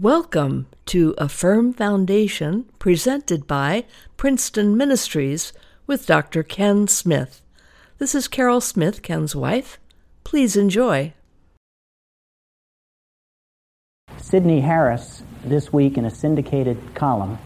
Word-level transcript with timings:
Welcome 0.00 0.68
to 0.86 1.12
A 1.18 1.28
Firm 1.28 1.72
Foundation, 1.72 2.66
presented 2.78 3.48
by 3.48 3.84
Princeton 4.16 4.76
Ministries 4.76 5.52
with 5.88 6.06
Dr. 6.06 6.44
Ken 6.44 6.86
Smith. 6.86 7.42
This 7.98 8.14
is 8.14 8.28
Carol 8.28 8.60
Smith, 8.60 9.02
Ken's 9.02 9.34
wife. 9.34 9.80
Please 10.22 10.54
enjoy. 10.54 11.14
Sydney 14.18 14.60
Harris, 14.60 15.24
this 15.42 15.72
week 15.72 15.98
in 15.98 16.04
a 16.04 16.10
syndicated 16.12 16.78
column, 16.94 17.36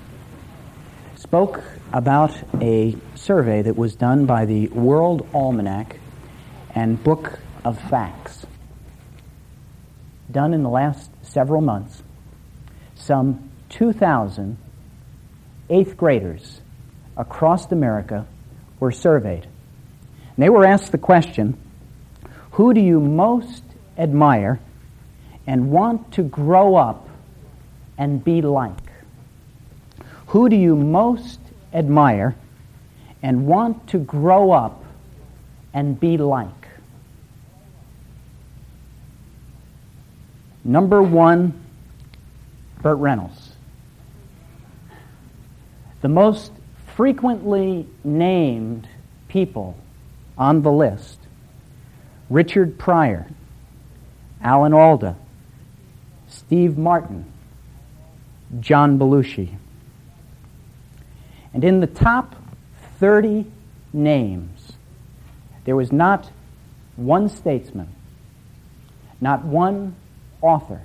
spoke 1.15 1.63
about 1.95 2.37
a 2.61 2.95
survey 3.15 3.63
that 3.63 3.79
was 3.79 3.97
done 3.97 4.27
by 4.27 4.45
the 4.45 4.69
World 4.69 5.27
Almanac 5.33 5.99
and 6.75 7.03
Book 7.03 7.39
of 7.65 7.81
Facts, 7.89 8.45
done 10.31 10.53
in 10.53 10.63
the 10.63 10.69
last 10.69 11.11
several 11.23 11.63
months. 11.63 12.02
Some 13.05 13.51
2,000 13.71 14.57
eighth 15.69 15.97
graders 15.97 16.61
across 17.17 17.73
America 17.73 18.29
were 18.79 18.93
surveyed. 18.93 19.43
And 19.43 20.37
they 20.39 20.49
were 20.49 20.65
asked 20.65 20.93
the 20.93 20.99
question 20.99 21.59
Who 22.53 22.73
do 22.73 22.81
you 22.81 23.01
most 23.01 23.65
admire 23.99 24.61
and 25.49 25.73
want 25.73 26.13
to 26.13 26.23
grow 26.23 26.77
up 26.77 27.09
and 27.99 28.23
be 28.23 28.41
like? 28.41 28.93
Who 30.29 30.49
do 30.49 30.55
you 30.55 30.77
most 30.77 31.41
admire 31.75 32.37
and 33.21 33.49
want 33.49 33.89
to 33.89 33.99
grow 33.99 34.53
up 34.53 34.85
and 35.75 35.99
be 35.99 36.19
like? 36.19 36.69
Number 40.65 41.03
one, 41.03 41.62
Burt 42.83 42.99
Reynolds. 42.99 43.53
The 46.01 46.09
most 46.09 46.53
frequently 46.97 47.87
named 48.05 48.89
people 49.29 49.77
on 50.37 50.63
the 50.63 50.73
list 50.73 51.19
Richard 52.29 52.79
Pryor, 52.79 53.27
Alan 54.43 54.73
Alda, 54.73 55.17
Steve 56.29 56.77
Martin, 56.79 57.31
John 58.61 58.99
Belushi. 58.99 59.57
And 61.55 61.63
in 61.63 61.81
the 61.81 61.87
top 61.87 62.35
30 62.99 63.47
names, 63.93 64.73
there 65.65 65.77
was 65.77 65.93
not 65.93 66.31
one 66.97 67.29
statesman, 67.29 67.89
not 69.21 69.45
one 69.45 69.95
author, 70.41 70.81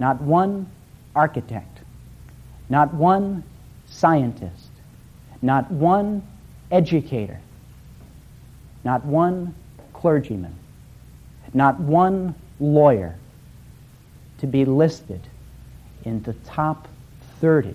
not 0.00 0.20
one 0.20 0.66
architect, 1.14 1.78
not 2.68 2.92
one 2.94 3.44
scientist, 3.86 4.70
not 5.42 5.70
one 5.70 6.26
educator, 6.72 7.38
not 8.82 9.04
one 9.04 9.54
clergyman, 9.92 10.56
not 11.52 11.78
one 11.78 12.34
lawyer 12.58 13.14
to 14.38 14.46
be 14.46 14.64
listed 14.64 15.20
in 16.04 16.22
the 16.22 16.32
top 16.32 16.88
30 17.40 17.74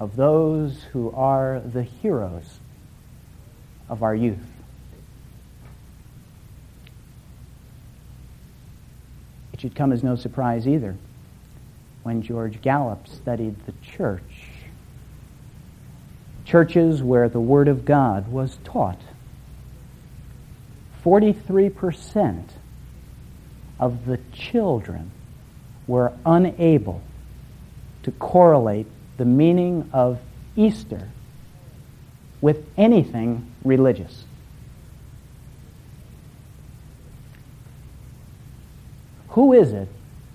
of 0.00 0.16
those 0.16 0.82
who 0.92 1.10
are 1.12 1.60
the 1.60 1.82
heroes 1.82 2.58
of 3.88 4.02
our 4.02 4.14
youth. 4.14 4.38
It 9.56 9.62
should 9.62 9.74
come 9.74 9.90
as 9.90 10.02
no 10.02 10.16
surprise 10.16 10.68
either 10.68 10.94
when 12.02 12.20
George 12.20 12.60
Gallup 12.60 13.08
studied 13.08 13.56
the 13.64 13.72
church. 13.80 14.50
Churches 16.44 17.02
where 17.02 17.30
the 17.30 17.40
Word 17.40 17.66
of 17.66 17.86
God 17.86 18.28
was 18.28 18.58
taught. 18.64 19.00
43% 21.02 22.50
of 23.80 24.04
the 24.04 24.18
children 24.30 25.10
were 25.86 26.12
unable 26.26 27.00
to 28.02 28.10
correlate 28.10 28.86
the 29.16 29.24
meaning 29.24 29.88
of 29.90 30.18
Easter 30.54 31.08
with 32.42 32.62
anything 32.76 33.50
religious. 33.64 34.24
Who 39.36 39.52
is 39.52 39.74
it 39.74 39.88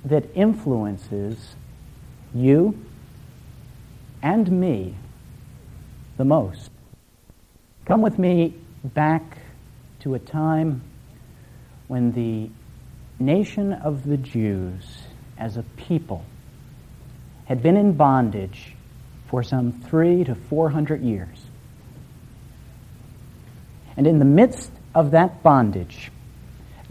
that 0.05 0.25
influences 0.35 1.55
you 2.35 2.77
and 4.21 4.51
me 4.51 4.95
the 6.17 6.23
most? 6.23 6.69
Come 7.85 8.03
with 8.03 8.19
me 8.19 8.53
back 8.83 9.39
to 10.01 10.13
a 10.13 10.19
time 10.19 10.83
when 11.87 12.11
the 12.11 12.51
nation 13.17 13.73
of 13.73 14.05
the 14.05 14.17
Jews 14.17 14.83
as 15.35 15.57
a 15.57 15.63
people 15.77 16.23
had 17.45 17.63
been 17.63 17.77
in 17.77 17.93
bondage 17.93 18.75
for 19.29 19.41
some 19.41 19.71
three 19.71 20.23
to 20.25 20.35
four 20.35 20.69
hundred 20.69 21.01
years. 21.01 21.47
And 23.97 24.05
in 24.05 24.19
the 24.19 24.25
midst 24.25 24.71
of 24.93 25.09
that 25.09 25.41
bondage, 25.41 26.11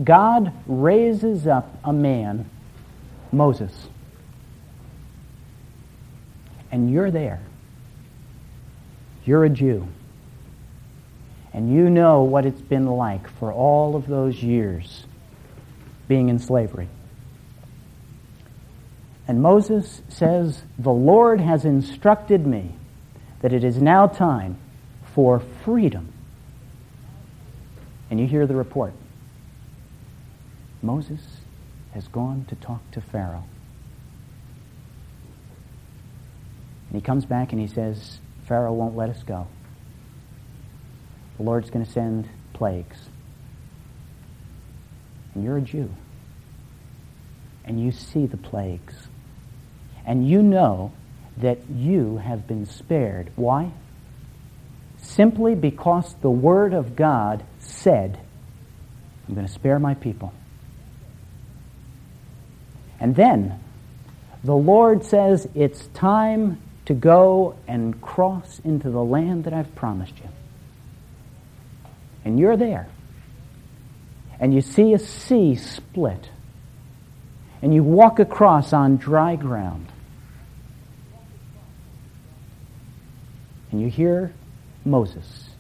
God 0.03 0.53
raises 0.67 1.47
up 1.47 1.79
a 1.85 1.93
man, 1.93 2.49
Moses. 3.33 3.89
And 6.73 6.91
you're 6.91 7.11
there. 7.11 7.41
You're 9.25 9.45
a 9.45 9.51
Jew. 9.51 9.87
And 11.53 11.75
you 11.75 11.91
know 11.91 12.23
what 12.23 12.47
it's 12.47 12.61
been 12.61 12.87
like 12.87 13.29
for 13.39 13.53
all 13.53 13.97
of 13.97 14.07
those 14.07 14.43
years 14.43 15.05
being 16.07 16.29
in 16.29 16.39
slavery. 16.39 16.89
And 19.27 19.43
Moses 19.43 20.03
says, 20.09 20.63
The 20.79 20.91
Lord 20.91 21.41
has 21.41 21.65
instructed 21.65 22.47
me 22.47 22.75
that 23.43 23.53
it 23.53 23.65
is 23.65 23.81
now 23.81 24.07
time 24.07 24.57
for 25.15 25.41
freedom. 25.65 26.13
And 28.11 28.19
you 28.19 28.27
hear 28.27 28.47
the 28.47 28.57
report. 28.57 28.93
Moses 30.83 31.21
has 31.93 32.09
gone 32.09 32.47
to 32.49 32.55
talk 32.57 32.89
to 32.93 33.01
Pharaoh. 33.01 33.45
And 36.89 37.01
he 37.01 37.01
comes 37.01 37.25
back 37.25 37.53
and 37.53 37.61
he 37.61 37.67
says, 37.67 38.21
Pharaoh 38.47 38.73
won't 38.73 38.97
let 38.97 39.11
us 39.11 39.23
go. 39.23 39.47
The 41.37 41.43
Lord's 41.45 41.71
going 41.71 41.85
to 41.85 41.91
send 41.91 42.29
plagues. 42.53 42.99
And 45.35 45.45
you're 45.45 45.59
a 45.59 45.63
Jew. 45.63 45.91
And 47.65 47.81
you 47.81 47.93
see 47.93 48.27
the 48.27 48.37
plagues. 48.37 49.09
And 50.05 50.29
you 50.29 50.43
know 50.43 50.93
that 51.37 51.71
you 51.71 52.17
have 52.19 52.47
been 52.47 52.67
spared. 52.67 53.31
Why? 53.37 53.73
Simply 54.99 55.55
because 55.55 56.15
the 56.21 56.31
Word 56.31 56.75
of 56.75 56.97
God 56.97 57.45
said, 57.59 58.21
I'm 59.29 59.35
going 59.35 59.47
to 59.47 59.53
spare 59.53 59.79
my 59.79 59.95
people. 59.95 60.33
And 63.01 63.17
then 63.17 63.59
the 64.45 64.55
Lord 64.55 65.05
says, 65.05 65.49
It's 65.55 65.87
time 65.89 66.61
to 66.85 66.95
go 66.95 67.57
and 67.67 68.01
cross 68.01 68.61
into 68.63 68.91
the 68.91 69.03
land 69.03 69.45
that 69.45 69.55
I've 69.55 69.75
promised 69.75 70.19
you. 70.19 70.29
And 72.25 72.39
you're 72.39 72.57
there. 72.57 72.89
And 74.39 74.55
you 74.55 74.61
see 74.61 74.93
a 74.93 74.99
sea 74.99 75.55
split. 75.55 76.29
And 77.63 77.75
you 77.75 77.83
walk 77.83 78.19
across 78.19 78.73
on 78.73 78.99
dry 78.99 79.37
ground. 79.37 79.87
And 83.71 83.81
you 83.81 83.89
hear 83.89 84.35
Moses 84.85 85.51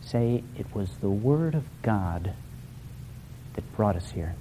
say, 0.00 0.44
It 0.56 0.74
was 0.74 0.90
the 1.00 1.10
Word 1.10 1.54
of 1.54 1.64
God 1.82 2.34
that 3.54 3.76
brought 3.76 3.96
us 3.96 4.10
here 4.10 4.34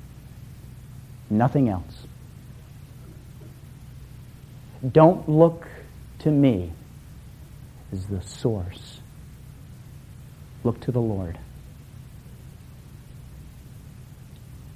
nothing 1.30 1.70
else. 1.70 2.06
Don't 4.92 5.28
look 5.28 5.68
to 6.20 6.32
me 6.32 6.72
as 7.92 8.06
the 8.08 8.22
source. 8.22 9.00
Look 10.64 10.80
to 10.82 10.92
the 10.92 11.02
Lord. 11.02 11.38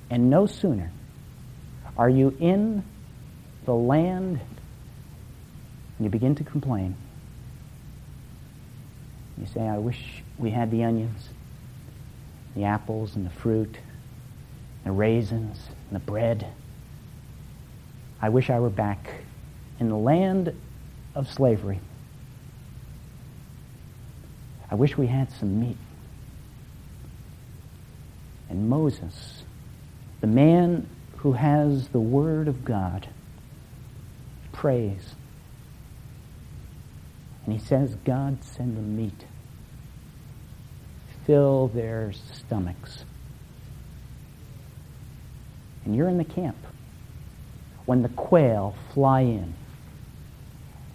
And 0.10 0.30
no 0.30 0.46
sooner 0.46 0.92
are 1.98 2.10
you 2.10 2.36
in 2.40 2.84
the 3.66 3.74
land 3.74 4.40
and 6.02 6.06
you 6.06 6.10
begin 6.10 6.36
to 6.36 6.44
complain. 6.44 6.96
You 9.38 9.46
say, 9.46 9.62
I 9.62 9.78
wish 9.78 10.24
we 10.38 10.50
had 10.50 10.72
the 10.72 10.84
onions, 10.84 11.30
the 12.56 12.66
apples, 12.66 13.16
and 13.16 13.26
the 13.26 13.30
fruit, 13.30 13.78
the 14.84 14.92
raisins, 14.92 15.70
and 15.90 15.96
the 15.96 16.04
bread. 16.04 16.48
I 18.22 18.30
wish 18.30 18.50
I 18.50 18.60
were 18.60 18.70
back 18.70 19.10
in 19.80 19.90
the 19.90 19.98
land 19.98 20.56
of 21.16 21.32
slavery. 21.32 21.80
I 24.70 24.76
wish 24.76 24.98
we 24.98 25.08
had 25.08 25.32
some 25.32 25.60
meat. 25.60 25.78
And 28.50 28.70
Moses, 28.70 29.44
the 30.22 30.28
man 30.28 30.88
who 31.18 31.34
has 31.34 31.90
the 31.90 32.00
Word 32.00 32.48
of 32.48 32.64
God, 32.64 33.08
prays. 34.52 35.16
And 37.46 37.54
he 37.54 37.60
says, 37.60 37.96
God, 38.06 38.44
send 38.44 38.78
them 38.78 38.96
meat. 38.96 39.26
Fill 41.26 41.68
their 41.68 42.12
stomachs. 42.14 43.06
And 45.86 45.96
you're 45.96 46.10
in 46.10 46.18
the 46.18 46.24
camp 46.24 46.58
when 47.86 48.02
the 48.02 48.10
quail 48.10 48.76
fly 48.94 49.22
in. 49.22 49.54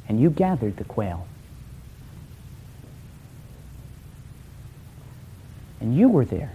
And 0.08 0.20
you 0.20 0.30
gathered 0.30 0.76
the 0.76 0.84
quail. 0.84 1.26
And 5.80 5.96
you 5.96 6.08
were 6.08 6.24
there 6.24 6.52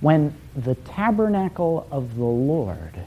when 0.00 0.34
the 0.56 0.74
tabernacle 0.74 1.86
of 1.90 2.16
the 2.16 2.24
Lord 2.24 3.04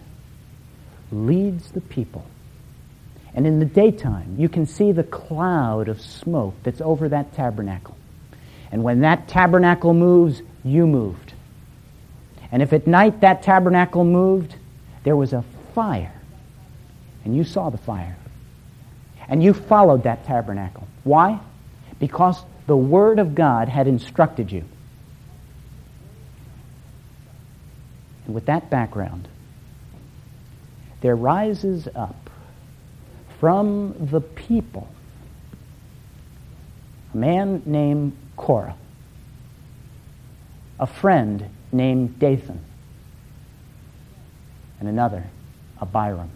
leads 1.11 1.71
the 1.71 1.81
people. 1.81 2.25
And 3.35 3.47
in 3.47 3.59
the 3.59 3.65
daytime, 3.65 4.35
you 4.38 4.47
can 4.47 4.65
see 4.65 4.91
the 4.91 5.03
cloud 5.03 5.88
of 5.88 5.99
smoke 5.99 6.53
that's 6.63 6.81
over 6.81 7.09
that 7.09 7.33
tabernacle. 7.33 7.97
And 8.71 8.83
when 8.83 9.01
that 9.01 9.27
tabernacle 9.27 9.94
moves, 9.94 10.41
you 10.63 10.85
moved. 10.85 11.32
And 12.53 12.61
if 12.61 12.71
at 12.71 12.85
night 12.85 13.21
that 13.21 13.41
tabernacle 13.41 14.05
moved, 14.05 14.55
there 15.03 15.15
was 15.15 15.33
a 15.33 15.44
fire. 15.73 16.13
And 17.25 17.35
you 17.35 17.44
saw 17.44 17.71
the 17.71 17.79
fire. 17.79 18.15
And 19.27 19.41
you 19.41 19.55
followed 19.55 20.03
that 20.03 20.23
tabernacle. 20.23 20.88
Why? 21.03 21.39
Because 22.00 22.44
the 22.67 22.77
Word 22.77 23.17
of 23.17 23.33
God 23.33 23.69
had 23.69 23.88
instructed 23.88 24.51
you. 24.51 24.63
And 28.25 28.35
with 28.35 28.45
that 28.45 28.69
background, 28.69 29.27
there 31.01 31.15
rises 31.15 31.88
up 31.95 32.29
from 33.39 33.95
the 34.11 34.21
people 34.21 34.88
a 37.15 37.17
man 37.17 37.63
named 37.65 38.15
Korah, 38.38 38.75
a 40.79 40.85
friend 40.85 41.49
named 41.73 42.19
Dathan, 42.19 42.59
and 44.79 44.89
another, 44.89 45.25
Abiram. 45.81 46.29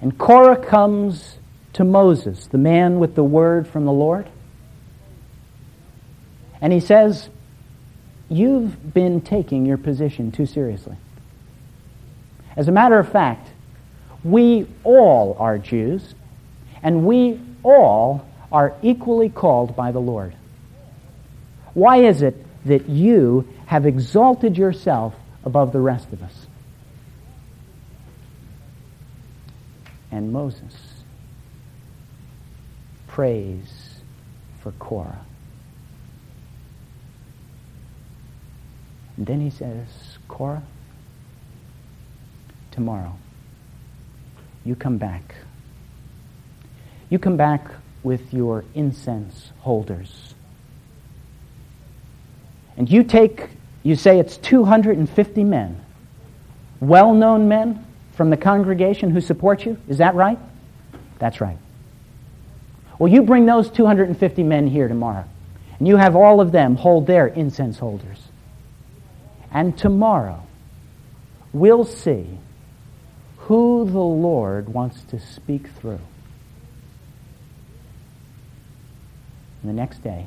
And 0.00 0.16
Korah 0.18 0.64
comes 0.64 1.38
to 1.74 1.84
Moses, 1.84 2.46
the 2.46 2.58
man 2.58 2.98
with 2.98 3.14
the 3.14 3.24
word 3.24 3.66
from 3.66 3.84
the 3.84 3.92
Lord, 3.92 4.28
and 6.60 6.72
he 6.72 6.80
says, 6.80 7.28
You've 8.28 8.94
been 8.94 9.20
taking 9.20 9.66
your 9.66 9.76
position 9.76 10.32
too 10.32 10.46
seriously. 10.46 10.96
As 12.56 12.68
a 12.68 12.72
matter 12.72 12.98
of 12.98 13.10
fact, 13.10 13.50
we 14.22 14.66
all 14.82 15.36
are 15.38 15.58
Jews, 15.58 16.14
and 16.82 17.04
we 17.04 17.40
all 17.62 18.26
are 18.50 18.74
equally 18.82 19.28
called 19.28 19.76
by 19.76 19.92
the 19.92 20.00
Lord. 20.00 20.34
Why 21.74 21.98
is 21.98 22.22
it 22.22 22.44
that 22.64 22.88
you 22.88 23.48
have 23.66 23.86
exalted 23.86 24.56
yourself 24.56 25.14
above 25.44 25.72
the 25.72 25.80
rest 25.80 26.12
of 26.12 26.22
us? 26.22 26.46
And 30.10 30.32
Moses 30.32 30.74
prays 33.08 34.00
for 34.62 34.72
Korah. 34.72 35.24
And 39.16 39.26
then 39.26 39.40
he 39.40 39.50
says, 39.50 39.86
Korah, 40.26 40.62
tomorrow, 42.70 43.14
you 44.64 44.74
come 44.74 44.98
back. 44.98 45.34
You 47.10 47.18
come 47.18 47.36
back 47.36 47.70
with 48.02 48.32
your 48.32 48.64
incense 48.74 49.52
holders. 49.60 50.34
And 52.76 52.90
you 52.90 53.04
take, 53.04 53.48
you 53.82 53.96
say 53.96 54.18
it's 54.18 54.36
250 54.38 55.44
men, 55.44 55.84
well 56.80 57.14
known 57.14 57.48
men 57.48 57.84
from 58.12 58.30
the 58.30 58.36
congregation 58.36 59.10
who 59.10 59.20
support 59.20 59.64
you. 59.64 59.78
Is 59.88 59.98
that 59.98 60.14
right? 60.14 60.38
That's 61.18 61.40
right. 61.40 61.58
Well, 62.98 63.12
you 63.12 63.22
bring 63.22 63.46
those 63.46 63.70
250 63.70 64.42
men 64.42 64.66
here 64.66 64.88
tomorrow, 64.88 65.24
and 65.78 65.88
you 65.88 65.96
have 65.96 66.14
all 66.16 66.40
of 66.40 66.52
them 66.52 66.76
hold 66.76 67.06
their 67.06 67.26
incense 67.26 67.78
holders. 67.78 68.20
And 69.50 69.76
tomorrow, 69.76 70.42
we'll 71.52 71.84
see 71.84 72.38
who 73.38 73.84
the 73.84 73.98
Lord 73.98 74.68
wants 74.68 75.02
to 75.04 75.20
speak 75.20 75.68
through. 75.68 76.00
And 79.62 79.70
the 79.70 79.72
next 79.72 80.02
day, 80.02 80.26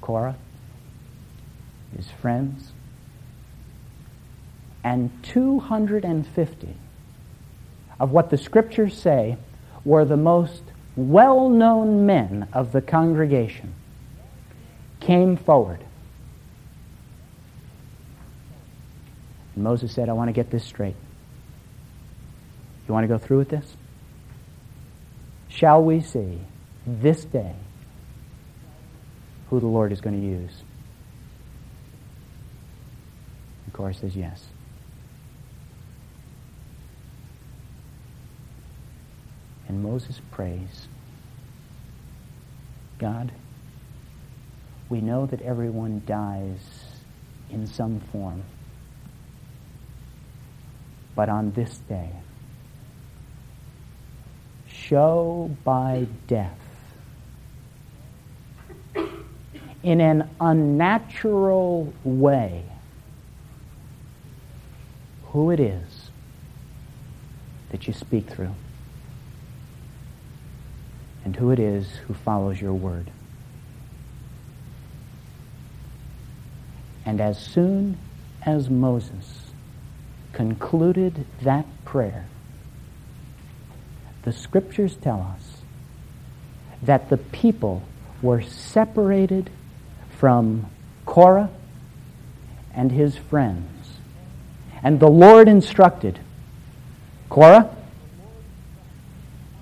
Korah, 0.00 0.36
his 1.96 2.10
friends, 2.10 2.72
and 4.82 5.10
250 5.22 6.76
of 8.00 8.10
what 8.10 8.30
the 8.30 8.36
scriptures 8.36 8.96
say 8.96 9.36
were 9.84 10.04
the 10.04 10.16
most 10.16 10.62
well 10.96 11.48
known 11.48 12.06
men 12.06 12.48
of 12.52 12.72
the 12.72 12.80
congregation 12.80 13.74
came 15.00 15.36
forward 15.36 15.84
And 19.54 19.64
Moses 19.64 19.92
said, 19.92 20.08
I 20.08 20.12
want 20.12 20.28
to 20.28 20.32
get 20.32 20.50
this 20.50 20.64
straight. 20.64 20.96
You 22.86 22.94
want 22.94 23.04
to 23.04 23.08
go 23.08 23.18
through 23.18 23.38
with 23.38 23.48
this? 23.48 23.76
Shall 25.48 25.82
we 25.82 26.00
see 26.00 26.40
this 26.86 27.24
day 27.24 27.54
who 29.48 29.60
the 29.60 29.66
Lord 29.66 29.92
is 29.92 30.00
going 30.00 30.20
to 30.20 30.26
use? 30.26 30.63
Korah 33.74 33.92
says 33.92 34.16
yes. 34.16 34.46
And 39.68 39.82
Moses 39.82 40.20
prays, 40.30 40.88
God, 42.98 43.32
we 44.88 45.02
know 45.02 45.26
that 45.26 45.42
everyone 45.42 46.02
dies 46.06 46.58
in 47.50 47.66
some 47.66 48.00
form 48.00 48.42
but 51.14 51.28
on 51.28 51.52
this 51.52 51.78
day. 51.88 52.10
Show 54.68 55.56
by 55.64 56.06
death 56.26 56.58
in 59.82 60.00
an 60.00 60.28
unnatural 60.40 61.92
way 62.04 62.64
who 65.34 65.50
it 65.50 65.58
is 65.58 66.10
that 67.70 67.88
you 67.88 67.92
speak 67.92 68.30
through 68.30 68.54
and 71.24 71.34
who 71.34 71.50
it 71.50 71.58
is 71.58 71.96
who 72.06 72.14
follows 72.14 72.60
your 72.60 72.72
word. 72.72 73.10
And 77.04 77.20
as 77.20 77.36
soon 77.36 77.98
as 78.46 78.70
Moses 78.70 79.50
concluded 80.32 81.26
that 81.42 81.66
prayer, 81.84 82.26
the 84.22 84.32
scriptures 84.32 84.96
tell 84.96 85.34
us 85.34 85.62
that 86.80 87.10
the 87.10 87.16
people 87.16 87.82
were 88.22 88.40
separated 88.40 89.50
from 90.16 90.66
Korah 91.06 91.50
and 92.72 92.92
his 92.92 93.16
friends. 93.16 93.83
And 94.84 95.00
the 95.00 95.08
Lord 95.08 95.48
instructed 95.48 96.20
Korah, 97.30 97.74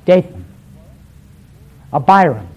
Dathan, 0.05 0.45
Abiram, 1.93 2.49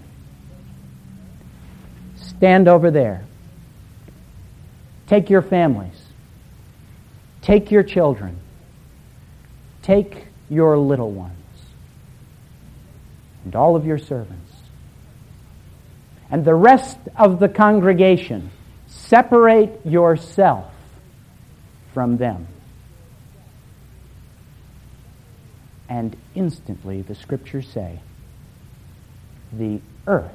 stand 2.16 2.66
over 2.66 2.90
there. 2.90 3.22
Take 5.06 5.30
your 5.30 5.42
families. 5.42 5.94
Take 7.40 7.70
your 7.70 7.84
children. 7.84 8.36
Take 9.82 10.26
your 10.50 10.76
little 10.76 11.12
ones. 11.12 11.32
And 13.44 13.54
all 13.54 13.76
of 13.76 13.86
your 13.86 13.98
servants. 13.98 14.52
And 16.28 16.44
the 16.44 16.56
rest 16.56 16.98
of 17.16 17.38
the 17.38 17.48
congregation, 17.48 18.50
separate 18.88 19.86
yourself 19.86 20.72
from 21.94 22.16
them. 22.16 22.48
And 25.88 26.16
instantly, 26.34 27.02
the 27.02 27.14
scriptures 27.14 27.68
say, 27.68 28.00
the 29.52 29.80
earth 30.06 30.32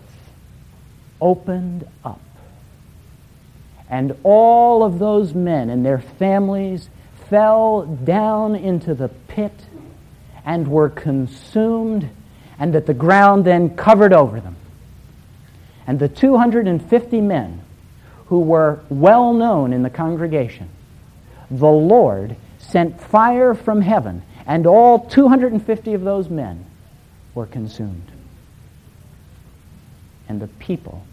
opened 1.20 1.88
up. 2.04 2.22
And 3.90 4.16
all 4.24 4.84
of 4.84 5.00
those 5.00 5.34
men 5.34 5.70
and 5.70 5.86
their 5.86 6.00
families 6.00 6.90
fell 7.30 7.84
down 7.86 8.56
into 8.56 8.96
the 8.96 9.10
pit 9.10 9.54
and 10.46 10.68
were 10.68 10.90
consumed, 10.90 12.10
and 12.58 12.74
that 12.74 12.86
the 12.86 12.94
ground 12.94 13.46
then 13.46 13.76
covered 13.76 14.14
over 14.14 14.40
them. 14.40 14.56
And 15.86 16.00
the 16.00 16.08
250 16.08 17.22
men 17.22 17.62
who 18.28 18.40
were 18.40 18.80
well 18.90 19.34
known 19.34 19.74
in 19.74 19.84
the 19.84 19.90
congregation, 19.90 20.70
the 21.50 21.68
Lord 21.68 22.36
sent 22.60 23.02
fire 23.02 23.54
from 23.54 23.82
heaven, 23.82 24.24
and 24.46 24.66
all 24.66 25.00
250 25.00 25.94
of 25.94 26.02
those 26.02 26.30
men 26.30 26.66
were 27.36 27.46
consumed. 27.46 28.12
And 30.28 30.40
the 30.42 30.48
people 30.48 31.04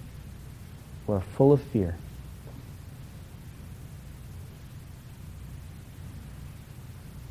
were 1.07 1.21
full 1.21 1.53
of 1.53 1.63
fear. 1.63 1.97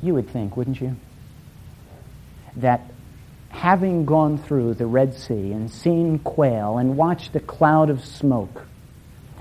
You 0.02 0.14
would 0.14 0.28
think, 0.30 0.56
wouldn't 0.56 0.80
you, 0.80 0.96
that 2.56 2.82
having 3.50 4.04
gone 4.04 4.38
through 4.38 4.74
the 4.74 4.86
Red 4.86 5.14
Sea 5.14 5.52
and 5.52 5.70
seen 5.70 6.18
quail 6.20 6.78
and 6.78 6.96
watched 6.96 7.32
the 7.32 7.40
cloud 7.40 7.90
of 7.90 8.04
smoke, 8.04 8.66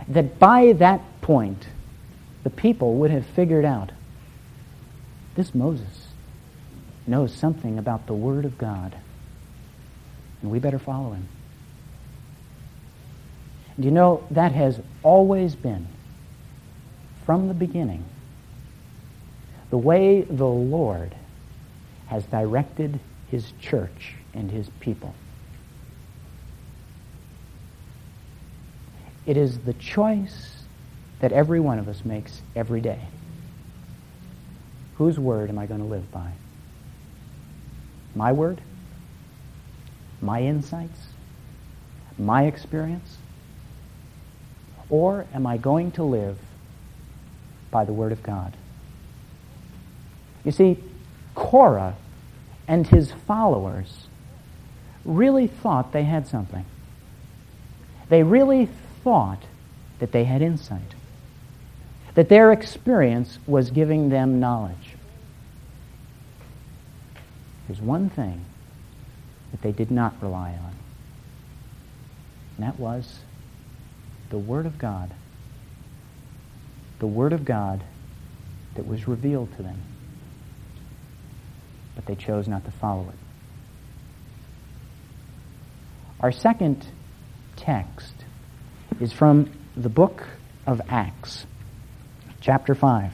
that 0.08 0.40
by 0.40 0.74
that 0.74 1.02
point 1.22 1.68
the 2.44 2.50
people 2.50 2.96
would 2.96 3.12
have 3.12 3.26
figured 3.26 3.66
out 3.66 3.92
this 5.36 5.54
Moses 5.54 6.07
knows 7.08 7.34
something 7.34 7.80
about 7.80 8.08
the 8.08 8.14
Word 8.14 8.46
of 8.46 8.58
God, 8.58 8.96
and 10.42 10.52
we 10.52 10.60
better 10.60 10.80
follow 10.80 11.12
him. 11.12 11.28
Do 13.80 13.86
you 13.86 13.92
know 13.92 14.24
that 14.32 14.52
has 14.52 14.80
always 15.04 15.56
been, 15.56 15.88
from 17.26 17.48
the 17.48 17.54
beginning, 17.54 18.04
the 19.70 19.78
way 19.78 20.22
the 20.22 20.46
Lord 20.46 21.14
has 22.08 22.26
directed 22.26 23.00
his 23.30 23.52
church 23.62 24.16
and 24.34 24.50
his 24.50 24.70
people. 24.80 25.14
It 29.26 29.36
is 29.38 29.60
the 29.60 29.74
choice 29.74 30.64
that 31.20 31.34
every 31.34 31.60
one 31.60 31.80
of 31.80 31.88
us 31.90 32.06
makes 32.06 32.42
every 32.56 32.80
day. 32.80 33.02
Whose 34.96 35.20
word 35.20 35.50
am 35.50 35.60
I 35.60 35.66
going 35.66 35.82
to 35.82 35.86
live 35.86 36.10
by? 36.12 36.32
My 38.16 38.32
word? 38.32 38.62
My 40.22 40.42
insights? 40.42 41.08
My 42.18 42.44
experience? 42.46 43.18
Or 44.90 45.26
am 45.34 45.46
I 45.46 45.58
going 45.58 45.92
to 45.92 46.04
live 46.04 46.38
by 47.70 47.86
the 47.86 47.94
word 47.94 48.12
of 48.12 48.24
God? 48.24 48.56
You 50.44 50.52
see, 50.52 50.82
Korah 51.36 51.96
and 52.68 52.88
his 52.88 53.12
followers 53.12 54.08
really 55.06 55.48
thought 55.48 55.92
they 55.92 56.04
had 56.04 56.28
something. 56.28 56.66
They 58.10 58.24
really 58.24 58.70
thought 59.04 59.44
that 60.00 60.12
they 60.12 60.24
had 60.24 60.42
insight, 60.42 60.96
that 62.16 62.30
their 62.30 62.52
experience 62.52 63.40
was 63.48 63.72
giving 63.72 64.10
them 64.10 64.40
knowledge. 64.40 64.97
There's 67.68 67.82
one 67.82 68.10
thing 68.10 68.46
that 69.52 69.62
they 69.62 69.72
did 69.72 69.92
not 69.92 70.16
rely 70.22 70.52
on, 70.52 70.76
and 72.56 72.66
that 72.66 72.80
was 72.80 73.20
the 74.30 74.38
Word 74.38 74.66
of 74.66 74.78
God. 74.78 75.14
The 77.00 77.08
Word 77.08 77.34
of 77.34 77.46
God 77.46 77.84
that 78.76 78.88
was 78.88 79.08
revealed 79.08 79.56
to 79.58 79.64
them 79.64 79.82
but 81.98 82.06
they 82.06 82.16
chose 82.16 82.48
not 82.48 82.64
to 82.64 82.70
follow 82.70 83.10
it. 83.10 83.16
Our 86.20 86.32
second 86.32 86.86
text 87.56 88.14
is 89.02 89.12
from 89.12 89.50
the 89.76 89.90
book 89.90 90.24
of 90.68 90.80
Acts, 90.90 91.48
chapter 92.40 92.76
5. 92.76 93.12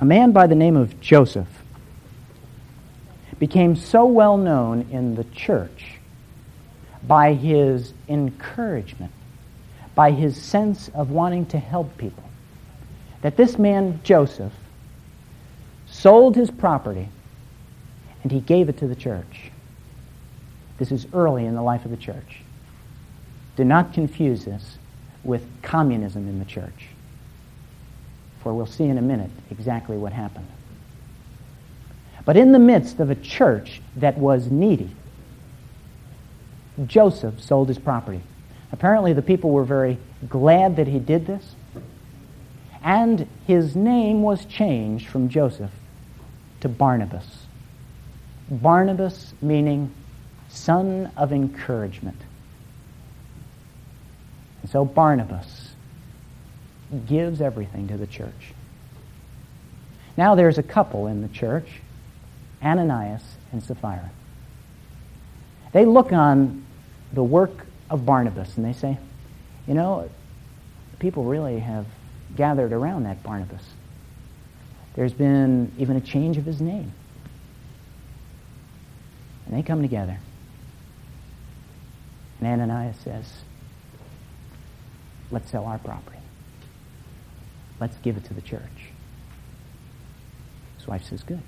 A 0.00 0.04
man 0.04 0.32
by 0.32 0.46
the 0.46 0.54
name 0.54 0.76
of 0.76 0.98
Joseph 1.00 1.62
became 3.38 3.76
so 3.76 4.06
well 4.06 4.38
known 4.38 4.86
in 4.90 5.14
the 5.14 5.24
church 5.24 5.98
by 7.06 7.34
his 7.34 7.92
encouragement, 8.08 9.12
by 9.94 10.10
his 10.10 10.40
sense 10.40 10.88
of 10.94 11.10
wanting 11.10 11.44
to 11.46 11.58
help 11.58 11.98
people, 11.98 12.24
that 13.20 13.36
this 13.36 13.58
man, 13.58 14.00
Joseph, 14.02 14.52
sold 15.86 16.34
his 16.34 16.50
property, 16.50 17.08
and 18.22 18.32
he 18.32 18.40
gave 18.40 18.68
it 18.68 18.78
to 18.78 18.86
the 18.86 18.96
church. 18.96 19.50
This 20.78 20.92
is 20.92 21.06
early 21.12 21.44
in 21.44 21.54
the 21.54 21.62
life 21.62 21.84
of 21.84 21.90
the 21.90 21.96
church. 21.96 22.40
Do 23.56 23.64
not 23.64 23.92
confuse 23.92 24.46
this 24.46 24.78
with 25.24 25.46
communism 25.62 26.26
in 26.26 26.38
the 26.38 26.44
church, 26.46 26.88
for 28.42 28.54
we'll 28.54 28.66
see 28.66 28.84
in 28.84 28.98
a 28.98 29.02
minute 29.02 29.30
exactly 29.50 29.96
what 29.96 30.12
happened. 30.12 30.46
But 32.24 32.36
in 32.36 32.52
the 32.52 32.58
midst 32.58 33.00
of 33.00 33.10
a 33.10 33.14
church 33.14 33.80
that 33.96 34.18
was 34.18 34.50
needy, 34.50 34.90
Joseph 36.86 37.40
sold 37.40 37.68
his 37.68 37.78
property. 37.78 38.20
Apparently, 38.72 39.12
the 39.12 39.22
people 39.22 39.50
were 39.50 39.64
very 39.64 39.98
glad 40.28 40.76
that 40.76 40.86
he 40.86 40.98
did 40.98 41.26
this, 41.26 41.54
and 42.82 43.26
his 43.46 43.74
name 43.74 44.22
was 44.22 44.44
changed 44.44 45.08
from 45.08 45.28
Joseph 45.28 45.72
to 46.60 46.68
Barnabas. 46.68 47.46
Barnabas 48.50 49.34
meaning 49.42 49.92
son 50.48 51.10
of 51.16 51.32
encouragement. 51.32 52.16
And 54.62 54.70
so 54.70 54.84
Barnabas 54.84 55.59
gives 57.06 57.40
everything 57.40 57.88
to 57.88 57.96
the 57.96 58.06
church. 58.06 58.54
Now 60.16 60.34
there's 60.34 60.58
a 60.58 60.62
couple 60.62 61.06
in 61.06 61.22
the 61.22 61.28
church, 61.28 61.68
Ananias 62.62 63.22
and 63.52 63.62
Sapphira. 63.62 64.10
They 65.72 65.84
look 65.84 66.12
on 66.12 66.64
the 67.12 67.22
work 67.22 67.66
of 67.88 68.04
Barnabas 68.04 68.56
and 68.56 68.64
they 68.64 68.72
say, 68.72 68.98
you 69.66 69.74
know, 69.74 70.10
people 70.98 71.24
really 71.24 71.58
have 71.60 71.86
gathered 72.36 72.72
around 72.72 73.04
that 73.04 73.22
Barnabas. 73.22 73.62
There's 74.94 75.12
been 75.12 75.72
even 75.78 75.96
a 75.96 76.00
change 76.00 76.36
of 76.36 76.44
his 76.44 76.60
name. 76.60 76.92
And 79.46 79.56
they 79.56 79.62
come 79.62 79.82
together. 79.82 80.18
And 82.40 82.60
Ananias 82.60 82.96
says, 83.02 83.26
Let's 85.32 85.50
sell 85.50 85.64
our 85.64 85.78
property. 85.78 86.19
Let's 87.80 87.96
give 87.98 88.16
it 88.16 88.24
to 88.26 88.34
the 88.34 88.42
church. 88.42 88.90
His 90.78 90.86
wife 90.86 91.04
says, 91.04 91.22
Good. 91.22 91.40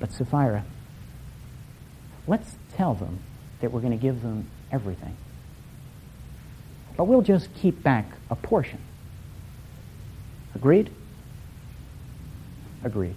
But 0.00 0.12
Sapphira, 0.12 0.64
let's 2.26 2.56
tell 2.74 2.94
them 2.94 3.20
that 3.60 3.70
we're 3.70 3.80
going 3.80 3.96
to 3.96 4.02
give 4.02 4.22
them 4.22 4.48
everything. 4.72 5.16
But 6.96 7.04
we'll 7.04 7.22
just 7.22 7.52
keep 7.54 7.82
back 7.82 8.06
a 8.30 8.36
portion. 8.36 8.78
Agreed? 10.54 10.90
Agreed. 12.82 13.16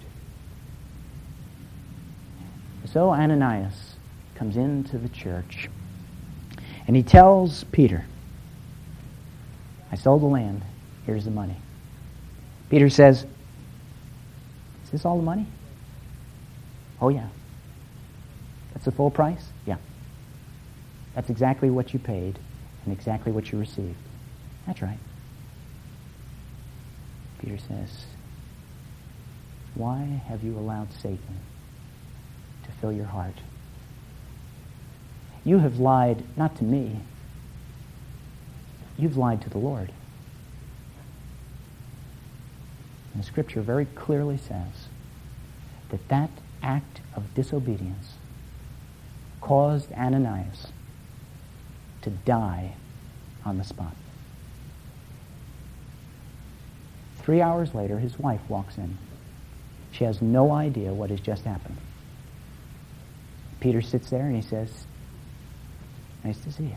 So 2.92 3.10
Ananias 3.10 3.96
comes 4.34 4.56
into 4.56 4.96
the 4.98 5.10
church 5.10 5.68
and 6.86 6.96
he 6.96 7.02
tells 7.02 7.64
Peter, 7.64 8.06
I 9.90 9.96
sold 9.96 10.22
the 10.22 10.26
land. 10.26 10.62
Here's 11.06 11.24
the 11.24 11.30
money. 11.30 11.56
Peter 12.70 12.90
says, 12.90 13.24
Is 14.84 14.90
this 14.90 15.04
all 15.04 15.16
the 15.16 15.22
money? 15.22 15.46
Oh, 17.00 17.08
yeah. 17.08 17.28
That's 18.72 18.84
the 18.84 18.92
full 18.92 19.10
price? 19.10 19.44
Yeah. 19.66 19.76
That's 21.14 21.30
exactly 21.30 21.70
what 21.70 21.92
you 21.92 21.98
paid 21.98 22.38
and 22.84 22.92
exactly 22.92 23.32
what 23.32 23.50
you 23.50 23.58
received. 23.58 23.96
That's 24.66 24.82
right. 24.82 24.98
Peter 27.40 27.58
says, 27.58 28.04
Why 29.74 30.22
have 30.28 30.42
you 30.42 30.56
allowed 30.58 30.92
Satan 30.92 31.38
to 32.64 32.70
fill 32.80 32.92
your 32.92 33.06
heart? 33.06 33.34
You 35.44 35.58
have 35.58 35.78
lied 35.78 36.22
not 36.36 36.56
to 36.56 36.64
me, 36.64 37.00
you've 38.98 39.16
lied 39.16 39.40
to 39.42 39.50
the 39.50 39.58
Lord. 39.58 39.92
And 43.12 43.22
the 43.22 43.26
scripture 43.26 43.62
very 43.62 43.86
clearly 43.86 44.36
says 44.36 44.88
that 45.90 46.06
that 46.08 46.30
act 46.62 47.00
of 47.14 47.34
disobedience 47.34 48.14
caused 49.40 49.90
Ananias 49.92 50.66
to 52.02 52.10
die 52.10 52.74
on 53.44 53.58
the 53.58 53.64
spot. 53.64 53.94
Three 57.18 57.40
hours 57.40 57.74
later, 57.74 57.98
his 57.98 58.18
wife 58.18 58.40
walks 58.48 58.78
in. 58.78 58.98
She 59.92 60.04
has 60.04 60.20
no 60.22 60.52
idea 60.52 60.92
what 60.92 61.10
has 61.10 61.20
just 61.20 61.44
happened. 61.44 61.76
Peter 63.60 63.82
sits 63.82 64.10
there 64.10 64.22
and 64.22 64.36
he 64.36 64.42
says, 64.42 64.86
Nice 66.24 66.38
to 66.40 66.52
see 66.52 66.64
you. 66.64 66.76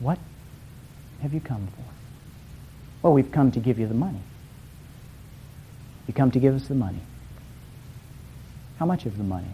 What 0.00 0.18
have 1.22 1.32
you 1.32 1.40
come 1.40 1.68
for? 1.76 1.84
Well, 3.02 3.12
we've 3.12 3.30
come 3.30 3.52
to 3.52 3.60
give 3.60 3.78
you 3.78 3.86
the 3.86 3.94
money. 3.94 4.20
You 6.08 6.14
come 6.14 6.30
to 6.32 6.40
give 6.40 6.54
us 6.54 6.66
the 6.66 6.74
money. 6.74 7.00
How 8.78 8.86
much 8.86 9.06
of 9.06 9.16
the 9.16 9.24
money? 9.24 9.52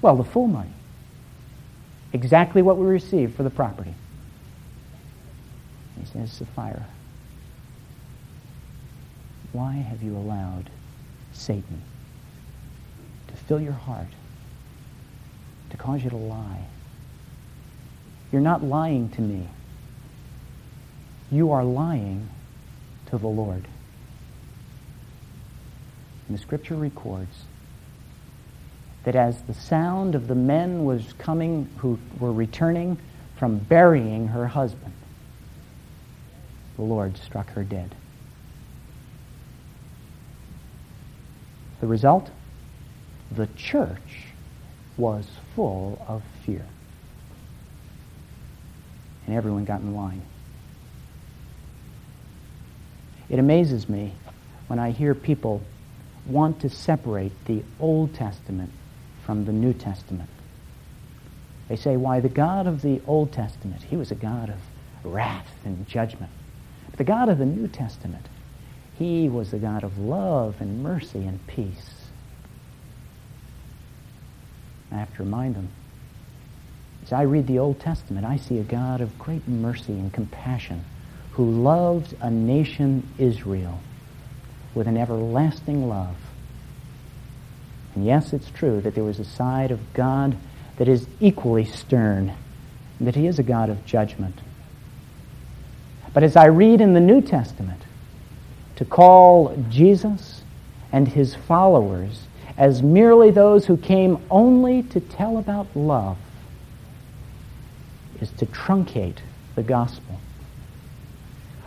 Well, 0.00 0.16
the 0.16 0.24
full 0.24 0.48
money. 0.48 0.72
Exactly 2.12 2.60
what 2.62 2.76
we 2.76 2.86
received 2.86 3.36
for 3.36 3.42
the 3.42 3.50
property. 3.50 3.94
He 6.00 6.06
says, 6.06 6.32
Sapphira, 6.32 6.86
why 9.52 9.74
have 9.74 10.02
you 10.02 10.16
allowed 10.16 10.70
Satan 11.32 11.82
to 13.28 13.36
fill 13.36 13.60
your 13.60 13.72
heart, 13.72 14.08
to 15.70 15.76
cause 15.76 16.02
you 16.02 16.10
to 16.10 16.16
lie? 16.16 16.66
You're 18.32 18.40
not 18.40 18.64
lying 18.64 19.10
to 19.10 19.20
me. 19.20 19.46
You 21.30 21.52
are 21.52 21.64
lying 21.64 22.28
to 23.06 23.18
the 23.18 23.28
Lord. 23.28 23.68
And 26.26 26.38
the 26.38 26.40
scripture 26.40 26.74
records 26.74 27.44
that 29.04 29.14
as 29.14 29.42
the 29.42 29.54
sound 29.54 30.14
of 30.14 30.28
the 30.28 30.34
men 30.34 30.84
was 30.84 31.12
coming 31.18 31.68
who 31.78 31.98
were 32.18 32.32
returning 32.32 32.96
from 33.36 33.58
burying 33.58 34.28
her 34.28 34.46
husband, 34.46 34.94
the 36.76 36.82
Lord 36.82 37.18
struck 37.18 37.50
her 37.50 37.64
dead. 37.64 37.94
The 41.80 41.86
result? 41.86 42.30
The 43.30 43.48
church 43.56 44.28
was 44.96 45.26
full 45.54 46.02
of 46.08 46.22
fear. 46.46 46.64
And 49.32 49.38
everyone 49.38 49.64
got 49.64 49.80
in 49.80 49.94
line. 49.96 50.20
It 53.30 53.38
amazes 53.38 53.88
me 53.88 54.12
when 54.66 54.78
I 54.78 54.90
hear 54.90 55.14
people 55.14 55.62
want 56.26 56.60
to 56.60 56.68
separate 56.68 57.32
the 57.46 57.62
Old 57.80 58.12
Testament 58.12 58.70
from 59.24 59.46
the 59.46 59.52
New 59.52 59.72
Testament. 59.72 60.28
They 61.70 61.76
say, 61.76 61.96
why, 61.96 62.20
the 62.20 62.28
God 62.28 62.66
of 62.66 62.82
the 62.82 63.00
Old 63.06 63.32
Testament, 63.32 63.84
he 63.84 63.96
was 63.96 64.10
a 64.10 64.14
God 64.14 64.50
of 64.50 64.60
wrath 65.02 65.54
and 65.64 65.88
judgment. 65.88 66.30
But 66.90 66.98
the 66.98 67.04
God 67.04 67.30
of 67.30 67.38
the 67.38 67.46
New 67.46 67.68
Testament, 67.68 68.26
he 68.98 69.30
was 69.30 69.50
the 69.50 69.58
God 69.58 69.82
of 69.82 69.96
love 69.96 70.56
and 70.60 70.82
mercy 70.82 71.24
and 71.24 71.46
peace. 71.46 72.10
I 74.90 74.96
have 74.96 75.16
to 75.16 75.22
remind 75.22 75.54
them. 75.54 75.70
As 77.04 77.12
I 77.12 77.22
read 77.22 77.46
the 77.46 77.58
Old 77.58 77.80
Testament, 77.80 78.24
I 78.24 78.36
see 78.36 78.58
a 78.58 78.62
God 78.62 79.00
of 79.00 79.18
great 79.18 79.46
mercy 79.48 79.92
and 79.92 80.12
compassion 80.12 80.84
who 81.32 81.50
loved 81.50 82.14
a 82.20 82.30
nation, 82.30 83.08
Israel, 83.18 83.80
with 84.74 84.86
an 84.86 84.96
everlasting 84.96 85.88
love. 85.88 86.16
And 87.94 88.06
yes, 88.06 88.32
it's 88.32 88.50
true 88.50 88.80
that 88.82 88.94
there 88.94 89.04
was 89.04 89.18
a 89.18 89.24
side 89.24 89.70
of 89.70 89.92
God 89.94 90.36
that 90.76 90.88
is 90.88 91.06
equally 91.20 91.64
stern, 91.64 92.32
that 93.00 93.16
he 93.16 93.26
is 93.26 93.38
a 93.38 93.42
God 93.42 93.68
of 93.68 93.84
judgment. 93.84 94.40
But 96.14 96.22
as 96.22 96.36
I 96.36 96.46
read 96.46 96.80
in 96.80 96.94
the 96.94 97.00
New 97.00 97.20
Testament, 97.20 97.82
to 98.76 98.84
call 98.84 99.56
Jesus 99.68 100.42
and 100.92 101.08
his 101.08 101.34
followers 101.34 102.24
as 102.56 102.82
merely 102.82 103.30
those 103.30 103.66
who 103.66 103.76
came 103.76 104.18
only 104.30 104.82
to 104.84 105.00
tell 105.00 105.38
about 105.38 105.66
love 105.74 106.18
is 108.22 108.30
to 108.38 108.46
truncate 108.46 109.18
the 109.56 109.62
gospel. 109.62 110.20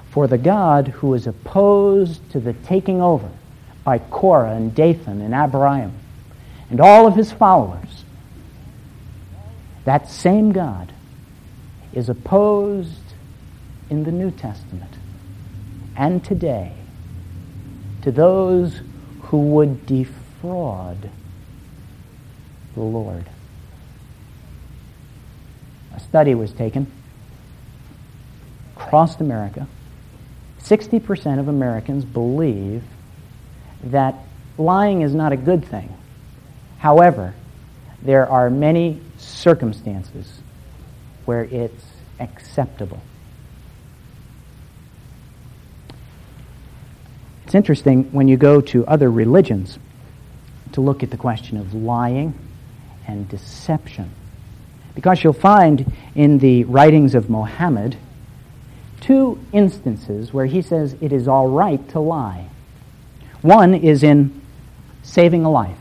For 0.09 0.27
the 0.27 0.37
God 0.37 0.87
who 0.87 1.13
is 1.13 1.27
opposed 1.27 2.31
to 2.31 2.39
the 2.39 2.53
taking 2.53 3.01
over 3.01 3.29
by 3.83 3.99
Korah 3.99 4.55
and 4.55 4.73
Dathan 4.73 5.21
and 5.21 5.35
Abiram 5.35 5.93
and 6.69 6.79
all 6.79 7.05
of 7.05 7.15
his 7.15 7.31
followers, 7.31 8.05
that 9.83 10.09
same 10.09 10.53
God 10.53 10.93
is 11.93 12.09
opposed 12.09 13.13
in 13.89 14.03
the 14.03 14.11
New 14.11 14.31
Testament 14.31 14.91
and 15.95 16.23
today 16.23 16.73
to 18.01 18.11
those 18.11 18.81
who 19.23 19.37
would 19.37 19.85
defraud 19.85 21.09
the 22.73 22.81
Lord. 22.81 23.25
A 25.95 25.99
study 26.01 26.35
was 26.35 26.51
taken 26.51 26.91
across 28.75 29.19
America. 29.21 29.67
60% 30.61 31.39
of 31.39 31.47
Americans 31.47 32.03
believe 32.03 32.83
that 33.83 34.15
lying 34.57 35.01
is 35.01 35.13
not 35.13 35.31
a 35.31 35.37
good 35.37 35.63
thing. 35.63 35.95
However, 36.79 37.33
there 38.01 38.27
are 38.27 38.49
many 38.49 38.99
circumstances 39.17 40.41
where 41.23 41.43
it's 41.45 41.85
acceptable. 42.19 43.01
It's 47.45 47.55
interesting 47.55 48.11
when 48.11 48.27
you 48.27 48.37
go 48.37 48.59
to 48.59 48.85
other 48.85 49.09
religions 49.09 49.79
to 50.73 50.81
look 50.81 51.03
at 51.03 51.11
the 51.11 51.17
question 51.17 51.57
of 51.57 51.73
lying 51.73 52.37
and 53.07 53.29
deception. 53.29 54.11
Because 54.95 55.23
you'll 55.23 55.33
find 55.33 55.91
in 56.15 56.39
the 56.39 56.63
writings 56.63 57.13
of 57.13 57.29
Mohammed 57.29 57.97
two 59.01 59.39
instances 59.51 60.33
where 60.33 60.45
he 60.45 60.61
says 60.61 60.95
it 61.01 61.11
is 61.11 61.27
all 61.27 61.47
right 61.47 61.87
to 61.89 61.99
lie. 61.99 62.47
One 63.41 63.75
is 63.75 64.01
in 64.01 64.41
saving 65.03 65.45
a 65.45 65.51
life, 65.51 65.77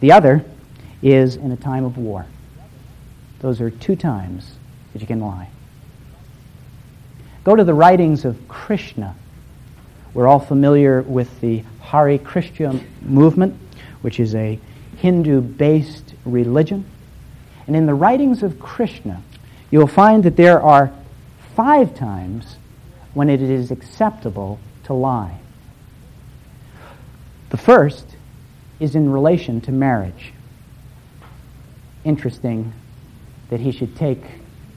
the 0.00 0.10
other 0.12 0.44
is 1.02 1.36
in 1.36 1.52
a 1.52 1.56
time 1.56 1.84
of 1.84 1.96
war. 1.96 2.26
Those 3.40 3.60
are 3.60 3.70
two 3.70 3.94
times 3.94 4.56
that 4.92 5.00
you 5.00 5.06
can 5.06 5.20
lie. 5.20 5.50
Go 7.44 7.54
to 7.54 7.62
the 7.62 7.74
writings 7.74 8.24
of 8.24 8.48
Krishna 8.48 9.14
we're 10.16 10.28
all 10.28 10.40
familiar 10.40 11.02
with 11.02 11.42
the 11.42 11.62
Hare 11.78 12.16
Krishna 12.16 12.80
movement, 13.02 13.54
which 14.00 14.18
is 14.18 14.34
a 14.34 14.58
Hindu 14.96 15.42
based 15.42 16.05
religion. 16.26 16.84
And 17.66 17.74
in 17.74 17.86
the 17.86 17.94
writings 17.94 18.42
of 18.42 18.58
Krishna, 18.60 19.22
you'll 19.70 19.86
find 19.86 20.22
that 20.24 20.36
there 20.36 20.60
are 20.60 20.92
five 21.54 21.94
times 21.94 22.56
when 23.14 23.30
it 23.30 23.40
is 23.40 23.70
acceptable 23.70 24.58
to 24.84 24.92
lie. 24.92 25.38
The 27.50 27.56
first 27.56 28.16
is 28.78 28.94
in 28.94 29.10
relation 29.10 29.60
to 29.62 29.72
marriage. 29.72 30.32
Interesting 32.04 32.72
that 33.48 33.60
he 33.60 33.72
should 33.72 33.96
take 33.96 34.22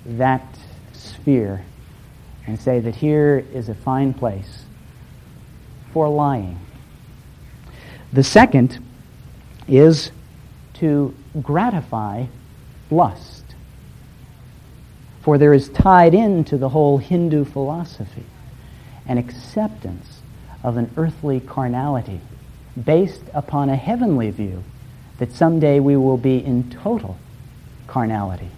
that 0.05 0.43
sphere 0.93 1.63
and 2.47 2.59
say 2.59 2.79
that 2.79 2.95
here 2.95 3.45
is 3.53 3.69
a 3.69 3.75
fine 3.75 4.13
place 4.13 4.63
for 5.93 6.07
lying. 6.07 6.59
The 8.13 8.23
second 8.23 8.83
is 9.67 10.11
to 10.79 11.13
gratify 11.41 12.25
lust. 12.89 13.43
For 15.21 15.37
there 15.37 15.53
is 15.53 15.69
tied 15.69 16.13
into 16.13 16.57
the 16.57 16.69
whole 16.69 16.97
Hindu 16.97 17.45
philosophy 17.45 18.25
an 19.05 19.17
acceptance 19.17 20.21
of 20.63 20.77
an 20.77 20.91
earthly 20.95 21.39
carnality 21.39 22.21
based 22.85 23.23
upon 23.33 23.69
a 23.69 23.75
heavenly 23.75 24.29
view 24.29 24.63
that 25.17 25.31
someday 25.31 25.79
we 25.79 25.97
will 25.97 26.17
be 26.17 26.37
in 26.37 26.69
total 26.69 27.17
carnality. 27.87 28.49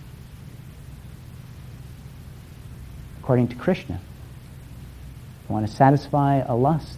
According 3.20 3.48
to 3.48 3.56
Krishna, 3.56 3.96
if 3.96 5.50
you 5.50 5.54
want 5.54 5.68
to 5.68 5.74
satisfy 5.74 6.40
a 6.40 6.54
lust, 6.54 6.98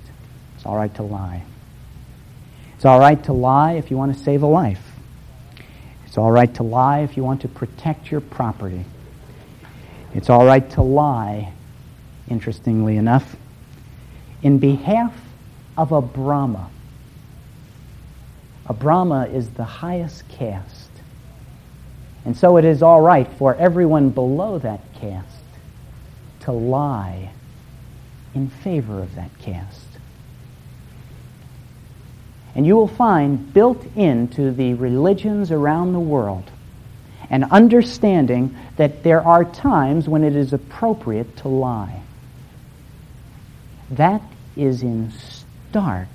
it's 0.55 0.65
all 0.65 0.75
right 0.75 0.93
to 0.95 1.03
lie. 1.03 1.43
It's 2.75 2.85
all 2.85 2.99
right 2.99 3.23
to 3.25 3.33
lie 3.33 3.73
if 3.73 3.91
you 3.91 3.97
want 3.97 4.17
to 4.17 4.23
save 4.23 4.41
a 4.41 4.47
life. 4.47 4.92
It's 6.13 6.19
all 6.19 6.31
right 6.31 6.53
to 6.53 6.61
lie 6.61 6.99
if 6.99 7.17
you 7.17 7.23
want 7.23 7.41
to 7.41 7.47
protect 7.47 8.11
your 8.11 8.21
property. 8.21 8.85
It's 10.13 10.29
all 10.29 10.45
right 10.45 10.69
to 10.73 10.83
lie 10.83 11.51
interestingly 12.29 12.97
enough, 12.97 13.35
in 14.43 14.59
behalf 14.59 15.11
of 15.75 15.91
a 15.91 16.03
Brahma. 16.03 16.69
A 18.67 18.75
Brahma 18.75 19.25
is 19.25 19.49
the 19.49 19.63
highest 19.63 20.29
caste. 20.29 20.91
And 22.25 22.37
so 22.37 22.57
it 22.57 22.63
is 22.63 22.83
all 22.83 23.01
right 23.01 23.27
for 23.39 23.55
everyone 23.55 24.11
below 24.11 24.59
that 24.59 24.81
caste 24.93 25.27
to 26.41 26.51
lie 26.51 27.31
in 28.35 28.49
favor 28.49 29.01
of 29.01 29.15
that 29.15 29.35
caste. 29.39 29.82
And 32.55 32.67
you 32.67 32.75
will 32.75 32.87
find 32.87 33.53
built 33.53 33.83
into 33.95 34.51
the 34.51 34.73
religions 34.75 35.51
around 35.51 35.93
the 35.93 35.99
world 35.99 36.51
an 37.29 37.45
understanding 37.45 38.55
that 38.77 39.03
there 39.03 39.21
are 39.21 39.43
times 39.43 40.07
when 40.07 40.23
it 40.23 40.35
is 40.35 40.53
appropriate 40.53 41.35
to 41.37 41.47
lie. 41.47 42.01
That 43.89 44.21
is 44.55 44.83
in 44.83 45.11
stark 45.11 46.07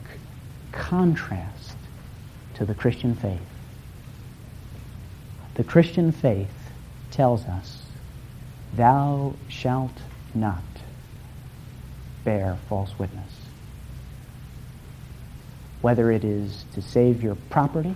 contrast 0.70 1.77
to 2.55 2.64
the 2.64 2.74
Christian 2.74 3.14
faith. 3.16 3.40
The 5.55 5.64
Christian 5.64 6.12
faith 6.12 6.70
tells 7.11 7.44
us, 7.46 7.83
Thou 8.77 9.35
shalt 9.48 9.98
not 10.35 10.62
bear 12.24 12.59
false 12.68 12.96
witness. 12.96 13.48
Whether 15.81 16.11
it 16.11 16.25
is 16.25 16.64
to 16.75 16.83
save 16.83 17.23
your 17.23 17.37
property, 17.51 17.95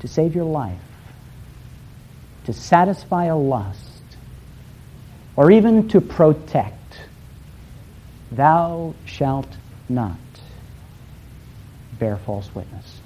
to 0.00 0.08
save 0.08 0.34
your 0.34 0.44
life, 0.44 0.78
to 2.44 2.52
satisfy 2.52 3.24
a 3.24 3.36
lust, 3.36 3.82
or 5.34 5.50
even 5.50 5.88
to 5.88 6.00
protect, 6.00 7.00
thou 8.30 8.94
shalt 9.04 9.56
not 9.88 10.18
bear 11.98 12.16
false 12.16 12.54
witness. 12.54 13.00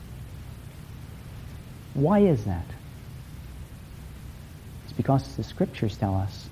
Why 1.94 2.20
is 2.20 2.44
that? 2.44 2.66
It's 4.84 4.92
because 4.92 5.36
the 5.36 5.44
scriptures 5.44 5.96
tell 5.96 6.14
us 6.14 6.48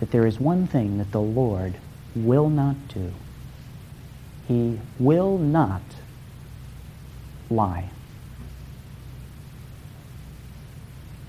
that 0.00 0.10
there 0.10 0.26
is 0.26 0.40
one 0.40 0.66
thing 0.66 0.98
that 0.98 1.12
the 1.12 1.20
Lord 1.20 1.74
will 2.14 2.48
not 2.48 2.76
do. 2.88 3.12
He 4.50 4.80
will 4.98 5.38
not 5.38 5.80
lie. 7.48 7.88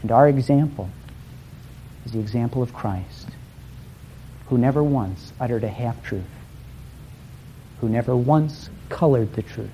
And 0.01 0.11
our 0.11 0.27
example 0.27 0.89
is 2.03 2.13
the 2.13 2.19
example 2.19 2.63
of 2.63 2.73
Christ, 2.73 3.29
who 4.47 4.57
never 4.57 4.81
once 4.81 5.33
uttered 5.39 5.63
a 5.63 5.69
half 5.69 6.03
truth, 6.03 6.23
who 7.79 7.89
never 7.89 8.15
once 8.15 8.71
colored 8.89 9.33
the 9.33 9.43
truth, 9.43 9.69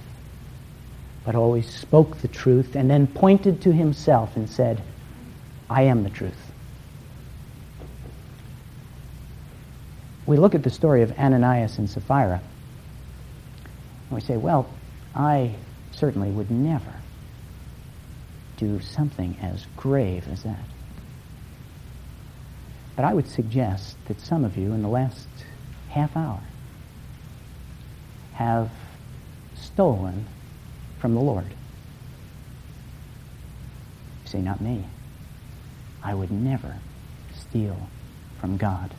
but 1.23 1.33
always 1.33 1.69
spoke 1.73 2.17
the 2.17 2.27
truth 2.27 2.75
and 2.75 2.91
then 2.91 3.07
pointed 3.07 3.61
to 3.61 3.71
himself 3.71 4.35
and 4.35 4.49
said, 4.49 4.81
I 5.69 5.83
am 5.83 6.03
the 6.03 6.09
truth. 6.09 6.51
We 10.25 10.35
look 10.35 10.53
at 10.53 10.63
the 10.63 10.69
story 10.69 11.01
of 11.01 11.17
Ananias 11.17 11.77
and 11.77 11.89
Sapphira, 11.89 12.41
and 14.09 14.15
we 14.15 14.21
say, 14.21 14.37
well, 14.37 14.69
I 15.15 15.55
certainly 15.91 16.29
would 16.29 16.51
never 16.51 16.93
do 18.57 18.79
something 18.79 19.37
as 19.41 19.65
grave 19.75 20.27
as 20.27 20.43
that. 20.43 20.65
But 22.95 23.05
I 23.05 23.13
would 23.13 23.27
suggest 23.27 23.97
that 24.07 24.19
some 24.19 24.43
of 24.43 24.57
you 24.57 24.73
in 24.73 24.81
the 24.81 24.87
last 24.87 25.27
half 25.89 26.15
hour 26.17 26.41
have 28.33 28.71
stolen 29.55 30.25
from 30.99 31.13
the 31.13 31.21
Lord. 31.21 31.45
You 34.23 34.29
say, 34.29 34.41
not 34.41 34.61
me. 34.61 34.85
I 36.03 36.13
would 36.13 36.31
never 36.31 36.75
steal 37.35 37.77
from 38.39 38.57
God. 38.57 38.93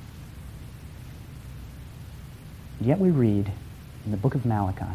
Yet 2.80 2.98
we 2.98 3.10
read 3.10 3.50
in 4.08 4.12
the 4.12 4.16
book 4.16 4.34
of 4.34 4.46
Malachi, 4.46 4.86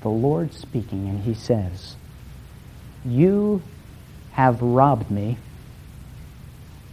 the 0.00 0.08
Lord 0.08 0.52
speaking, 0.52 1.08
and 1.08 1.20
he 1.20 1.32
says, 1.32 1.94
You 3.04 3.62
have 4.32 4.60
robbed 4.60 5.12
me. 5.12 5.38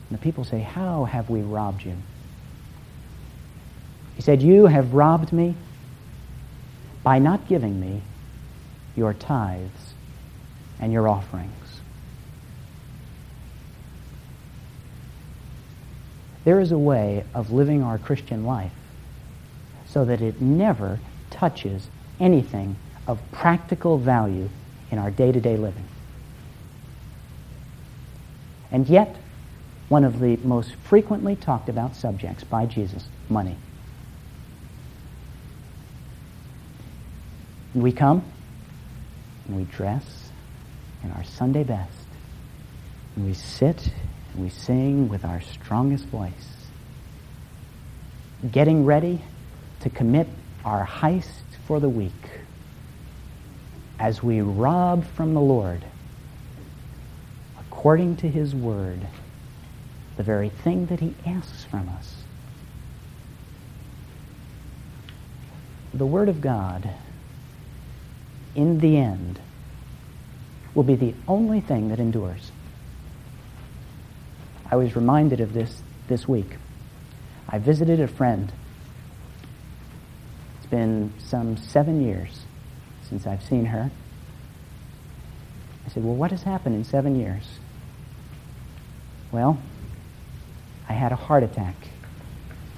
And 0.08 0.20
the 0.20 0.22
people 0.22 0.44
say, 0.44 0.60
How 0.60 1.06
have 1.06 1.28
we 1.28 1.42
robbed 1.42 1.84
you? 1.84 1.96
He 4.16 4.22
said, 4.22 4.44
You 4.44 4.68
have 4.68 4.94
robbed 4.94 5.34
me 5.34 5.56
by 7.02 7.18
not 7.18 7.48
giving 7.48 7.80
me 7.80 8.04
your 8.96 9.16
tithes 9.16 9.96
and 10.80 10.94
your 10.94 11.08
offerings. 11.08 11.82
There 16.44 16.60
is 16.60 16.72
a 16.72 16.78
way 16.78 17.24
of 17.34 17.52
living 17.52 17.82
our 17.82 17.98
Christian 17.98 18.46
life 18.46 18.72
so 19.96 20.04
that 20.04 20.22
it 20.22 20.42
never 20.42 21.00
touches 21.30 21.88
anything 22.20 22.76
of 23.08 23.18
practical 23.32 23.98
value 23.98 24.50
in 24.92 24.98
our 25.00 25.10
day 25.10 25.32
to 25.32 25.40
day 25.40 25.56
living. 25.56 25.86
And 28.74 28.90
yet, 28.90 29.16
one 29.88 30.04
of 30.04 30.20
the 30.20 30.36
most 30.44 30.76
frequently 30.84 31.38
talked 31.38 31.70
about 31.70 31.96
subjects 31.96 32.44
by 32.44 32.66
Jesus 32.66 33.06
money. 33.30 33.56
We 37.74 37.94
come 37.94 38.22
and 39.48 39.56
we 39.56 39.64
dress 39.64 40.30
in 41.06 41.12
our 41.12 41.24
Sunday 41.24 41.64
best. 41.64 42.08
And 43.16 43.26
we 43.26 43.34
sit 43.34 43.94
and 44.34 44.44
we 44.44 44.50
sing 44.50 45.08
with 45.08 45.24
our 45.24 45.40
strongest 45.40 46.04
voice. 46.08 46.68
Getting 48.52 48.84
ready 48.84 49.22
to 49.86 49.90
commit 49.92 50.28
our 50.66 50.84
heist 50.84 51.44
for 51.68 51.80
the 51.80 51.88
week 51.88 52.12
as 54.00 54.24
we 54.24 54.42
rob 54.42 55.06
from 55.06 55.36
the 55.36 55.40
Lord, 55.40 55.86
according 57.60 58.16
to 58.18 58.28
his 58.28 58.56
word, 58.56 59.00
the 60.18 60.24
very 60.24 60.50
thing 60.50 60.88
that 60.88 61.02
he 61.02 61.14
asks 61.24 61.66
from 61.66 61.88
us. 61.90 62.16
The 65.94 66.08
word 66.08 66.30
of 66.30 66.42
God, 66.42 66.90
in 68.56 68.80
the 68.80 68.98
end, 68.98 69.40
will 70.74 70.82
be 70.82 70.96
the 70.96 71.14
only 71.28 71.62
thing 71.62 71.90
that 71.90 72.00
endures. 72.00 72.52
I 74.72 74.78
was 74.78 74.96
reminded 74.96 75.42
of 75.42 75.54
this 75.54 75.84
this 76.08 76.28
week. 76.28 76.58
I 77.48 77.60
visited 77.60 78.00
a 78.00 78.08
friend 78.08 78.52
it's 80.66 80.72
been 80.72 81.14
some 81.20 81.58
seven 81.58 82.02
years 82.02 82.40
since 83.08 83.28
I've 83.28 83.44
seen 83.44 83.66
her. 83.66 83.92
I 85.86 85.90
said, 85.90 86.04
Well, 86.04 86.16
what 86.16 86.32
has 86.32 86.42
happened 86.42 86.74
in 86.74 86.84
seven 86.84 87.16
years? 87.16 87.60
Well, 89.32 89.60
I 90.90 90.94
had 90.94 91.12
a 91.12 91.16
heart 91.16 91.44
attack 91.44 91.76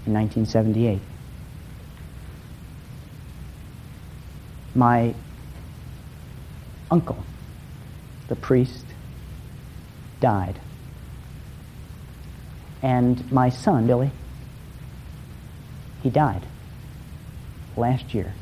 in 0.05 0.13
1978. 0.13 0.99
My 4.75 5.15
uncle, 6.91 7.23
the 8.27 8.35
priest, 8.35 8.85
died. 10.19 10.59
And 12.81 13.31
my 13.31 13.47
son, 13.47 13.87
Billy, 13.87 14.11
he 16.03 16.09
died 16.09 16.45
last 17.77 18.13
year 18.13 18.33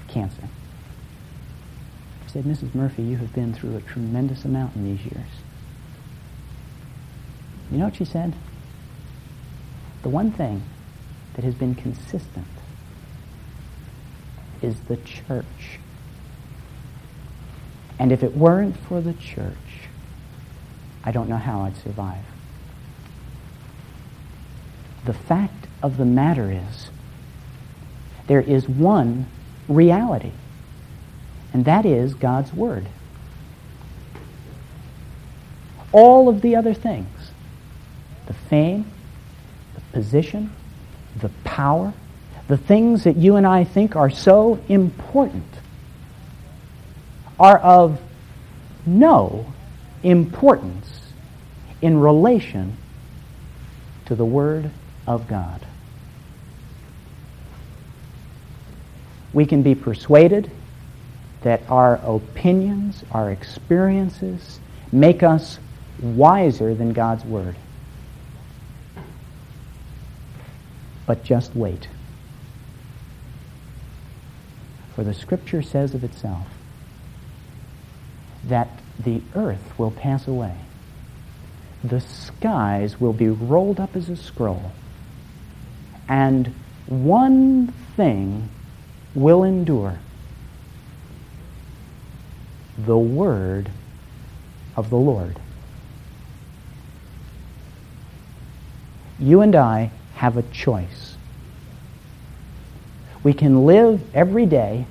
of 0.00 0.08
cancer. 0.08 0.48
I 2.24 2.30
said, 2.30 2.44
Mrs. 2.44 2.74
Murphy, 2.74 3.02
you 3.02 3.16
have 3.16 3.32
been 3.32 3.52
through 3.52 3.76
a 3.76 3.80
tremendous 3.80 4.44
amount 4.44 4.76
in 4.76 4.84
these 4.84 5.04
years. 5.04 5.28
You 7.70 7.78
know 7.78 7.86
what 7.86 7.96
she 7.96 8.04
said? 8.04 8.34
The 10.02 10.08
one 10.08 10.32
thing 10.32 10.62
that 11.34 11.44
has 11.44 11.54
been 11.54 11.74
consistent 11.74 12.46
is 14.62 14.80
the 14.80 14.96
church. 14.98 15.78
And 17.98 18.12
if 18.12 18.22
it 18.22 18.36
weren't 18.36 18.76
for 18.76 19.00
the 19.00 19.14
church, 19.14 19.88
I 21.04 21.12
don't 21.12 21.28
know 21.28 21.36
how 21.36 21.60
I'd 21.62 21.76
survive. 21.76 22.24
The 25.04 25.12
fact 25.12 25.66
of 25.82 25.96
the 25.96 26.04
matter 26.04 26.50
is, 26.50 26.90
there 28.26 28.40
is 28.40 28.68
one 28.68 29.26
reality, 29.68 30.32
and 31.52 31.64
that 31.64 31.84
is 31.84 32.14
God's 32.14 32.52
Word. 32.52 32.86
All 35.92 36.28
of 36.28 36.40
the 36.40 36.56
other 36.56 36.74
things, 36.74 37.08
the 38.26 38.34
fame, 38.34 38.86
the 39.74 39.80
position, 39.92 40.52
the 41.20 41.28
power, 41.44 41.92
the 42.48 42.56
things 42.56 43.04
that 43.04 43.16
you 43.16 43.36
and 43.36 43.46
I 43.46 43.64
think 43.64 43.96
are 43.96 44.10
so 44.10 44.58
important 44.68 45.44
are 47.38 47.58
of 47.58 48.00
no 48.86 49.46
importance 50.02 51.00
in 51.80 51.98
relation 51.98 52.76
to 54.06 54.14
the 54.14 54.24
Word 54.24 54.70
of 55.06 55.26
God. 55.26 55.64
We 59.34 59.44
can 59.44 59.62
be 59.62 59.74
persuaded 59.74 60.50
that 61.42 61.60
our 61.68 61.96
opinions, 61.96 63.04
our 63.10 63.30
experiences, 63.30 64.60
make 64.90 65.22
us 65.22 65.58
wiser 66.00 66.74
than 66.74 66.92
God's 66.92 67.24
Word. 67.24 67.56
But 71.06 71.24
just 71.24 71.54
wait. 71.54 71.88
For 74.94 75.04
the 75.04 75.12
Scripture 75.12 75.60
says 75.60 75.94
of 75.94 76.04
itself 76.04 76.46
that 78.44 78.68
the 78.98 79.20
earth 79.34 79.76
will 79.76 79.90
pass 79.90 80.28
away, 80.28 80.54
the 81.82 82.00
skies 82.00 83.00
will 83.00 83.12
be 83.12 83.28
rolled 83.28 83.80
up 83.80 83.96
as 83.96 84.08
a 84.08 84.16
scroll, 84.16 84.70
and 86.08 86.54
one 86.86 87.68
thing 87.96 88.48
will 89.14 89.44
endure 89.44 89.98
the 92.78 92.98
word 92.98 93.70
of 94.76 94.90
the 94.90 94.96
Lord. 94.96 95.38
You 99.18 99.40
and 99.40 99.54
I 99.54 99.90
have 100.16 100.36
a 100.36 100.42
choice. 100.42 101.16
We 103.22 103.32
can 103.32 103.64
live 103.64 104.02
every 104.14 104.46
day 104.46 104.86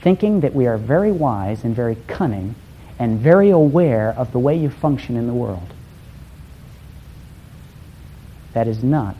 thinking 0.00 0.40
that 0.40 0.54
we 0.54 0.66
are 0.66 0.78
very 0.78 1.12
wise 1.12 1.64
and 1.64 1.74
very 1.74 1.96
cunning 2.06 2.54
and 2.98 3.18
very 3.18 3.50
aware 3.50 4.14
of 4.16 4.32
the 4.32 4.38
way 4.38 4.56
you 4.56 4.70
function 4.70 5.16
in 5.16 5.26
the 5.26 5.34
world. 5.34 5.74
That 8.54 8.66
is 8.66 8.82
not 8.82 9.16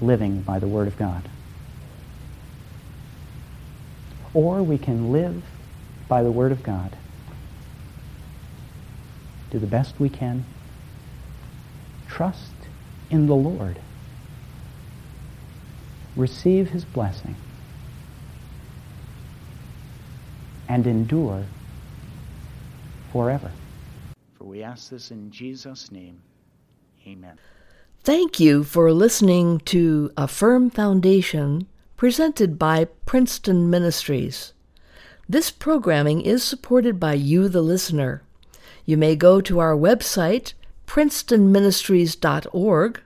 living 0.00 0.42
by 0.42 0.58
the 0.58 0.68
Word 0.68 0.86
of 0.86 0.96
God. 0.96 1.28
Or 4.34 4.62
we 4.62 4.78
can 4.78 5.12
live 5.12 5.42
by 6.08 6.22
the 6.22 6.30
Word 6.30 6.52
of 6.52 6.62
God, 6.62 6.96
do 9.50 9.58
the 9.58 9.66
best 9.66 10.00
we 10.00 10.08
can, 10.08 10.44
trust 12.08 12.52
in 13.10 13.26
the 13.26 13.34
Lord, 13.34 13.78
receive 16.16 16.70
His 16.70 16.84
blessing, 16.84 17.36
and 20.68 20.86
endure 20.86 21.44
forever. 23.12 23.50
For 24.38 24.44
we 24.44 24.62
ask 24.62 24.88
this 24.88 25.10
in 25.10 25.30
Jesus' 25.30 25.92
name. 25.92 26.18
Amen. 27.06 27.38
Thank 28.04 28.40
you 28.40 28.64
for 28.64 28.92
listening 28.92 29.60
to 29.60 30.10
A 30.16 30.26
Firm 30.26 30.70
Foundation 30.70 31.68
presented 32.02 32.58
by 32.58 32.82
Princeton 33.06 33.70
Ministries. 33.70 34.52
This 35.28 35.52
programming 35.52 36.22
is 36.22 36.42
supported 36.42 36.98
by 36.98 37.14
you, 37.14 37.48
the 37.48 37.62
listener. 37.62 38.24
You 38.84 38.96
may 38.96 39.14
go 39.14 39.40
to 39.42 39.60
our 39.60 39.76
website, 39.76 40.54
princetonministries.org, 40.84 43.00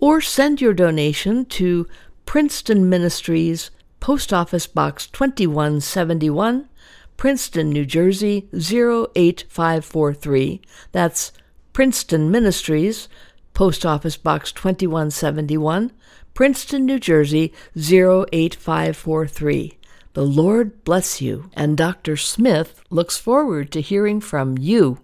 or 0.00 0.20
send 0.20 0.60
your 0.60 0.74
donation 0.74 1.44
to 1.44 1.86
Princeton 2.26 2.88
Ministries, 2.88 3.70
Post 4.00 4.32
Office 4.32 4.66
Box 4.66 5.06
2171, 5.06 6.68
Princeton, 7.16 7.70
New 7.70 7.86
Jersey 7.86 8.48
08543. 8.52 10.60
That's 10.90 11.30
Princeton 11.72 12.32
Ministries, 12.32 13.08
Post 13.54 13.86
Office 13.86 14.16
Box 14.16 14.50
2171, 14.50 15.92
Princeton, 16.34 16.84
New 16.84 16.98
Jersey 16.98 17.52
08543. 17.76 19.78
The 20.14 20.26
Lord 20.26 20.82
bless 20.82 21.22
you, 21.22 21.48
and 21.54 21.76
Dr. 21.76 22.16
Smith 22.16 22.82
looks 22.90 23.16
forward 23.16 23.70
to 23.70 23.80
hearing 23.80 24.20
from 24.20 24.58
you. 24.58 24.98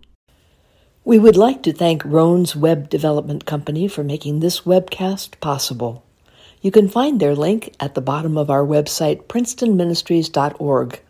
We 1.05 1.21
would 1.21 1.37
like 1.37 1.63
to 1.63 1.73
thank 1.73 2.05
Roan's 2.05 2.57
Web 2.57 2.89
Development 2.89 3.47
Company 3.47 3.87
for 3.87 4.03
making 4.03 4.41
this 4.41 4.63
webcast 4.63 5.39
possible. 5.41 6.05
You 6.63 6.73
can 6.73 6.89
find 6.89 7.21
their 7.21 7.37
link 7.37 7.77
at 7.79 7.95
the 7.95 8.01
bottom 8.01 8.37
of 8.37 8.51
our 8.51 8.67
website, 8.67 9.27
princetonministries.org. 9.27 11.01